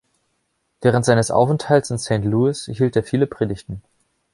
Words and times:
Während 0.81 1.05
seines 1.05 1.29
Aufenthalts 1.29 1.91
in 1.91 1.99
Saint 1.99 2.25
Louis 2.25 2.65
hielt 2.65 2.95
er 2.95 3.03
viele 3.03 3.27
Predigten. 3.27 3.83